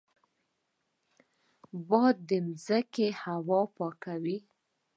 [1.87, 2.31] باد د
[2.65, 4.37] ځمکې هوا پاکوي